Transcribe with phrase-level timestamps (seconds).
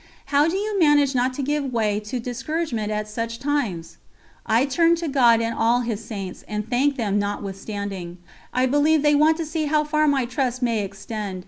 [0.33, 3.97] "How do you manage not to give way to discouragement at such times?"
[4.47, 8.17] "I turn to God and all His Saints, and thank them notwithstanding;
[8.51, 11.39] I believe they want to see how far my trust may extend.